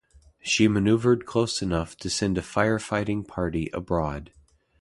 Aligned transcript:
She 0.41 0.67
maneuvered 0.67 1.27
close 1.27 1.61
enough 1.61 1.95
to 1.97 2.09
send 2.09 2.35
a 2.35 2.41
firefighting 2.41 3.27
party 3.27 3.69
aboard. 3.71 4.31